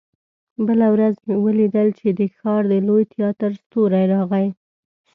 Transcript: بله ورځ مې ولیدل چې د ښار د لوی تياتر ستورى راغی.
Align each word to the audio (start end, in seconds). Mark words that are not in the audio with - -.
بله 0.67 0.87
ورځ 0.93 1.15
مې 1.25 1.35
ولیدل 1.45 1.87
چې 1.99 2.07
د 2.19 2.21
ښار 2.35 2.61
د 2.71 2.73
لوی 2.87 3.03
تياتر 3.13 3.51
ستورى 3.61 4.03
راغی. 4.13 4.47